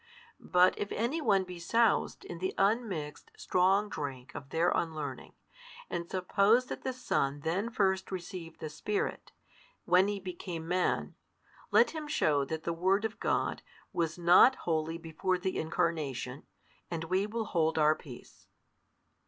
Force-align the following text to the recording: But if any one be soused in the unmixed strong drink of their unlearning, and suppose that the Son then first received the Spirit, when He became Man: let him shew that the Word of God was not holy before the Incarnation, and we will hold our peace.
But 0.39 0.75
if 0.79 0.91
any 0.91 1.21
one 1.21 1.43
be 1.43 1.59
soused 1.59 2.25
in 2.25 2.39
the 2.39 2.55
unmixed 2.57 3.29
strong 3.37 3.87
drink 3.87 4.33
of 4.33 4.49
their 4.49 4.69
unlearning, 4.71 5.33
and 5.91 6.09
suppose 6.09 6.65
that 6.65 6.81
the 6.83 6.91
Son 6.91 7.41
then 7.41 7.69
first 7.69 8.11
received 8.11 8.59
the 8.61 8.69
Spirit, 8.71 9.31
when 9.85 10.07
He 10.07 10.19
became 10.19 10.67
Man: 10.67 11.13
let 11.69 11.91
him 11.91 12.07
shew 12.07 12.45
that 12.45 12.63
the 12.63 12.73
Word 12.73 13.05
of 13.05 13.19
God 13.19 13.61
was 13.93 14.17
not 14.17 14.55
holy 14.65 14.97
before 14.97 15.37
the 15.37 15.59
Incarnation, 15.59 16.47
and 16.89 17.03
we 17.03 17.27
will 17.27 17.45
hold 17.45 17.77
our 17.77 17.93
peace. 17.93 18.47